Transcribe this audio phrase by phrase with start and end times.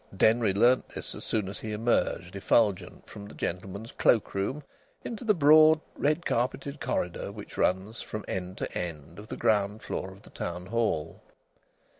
[0.17, 4.63] Denry learned this as soon as he emerged, effulgent, from the gentlemen's cloak room
[5.03, 9.83] into the broad red carpeted corridor which runs from end to end of the ground
[9.83, 11.21] floor of the Town Hall.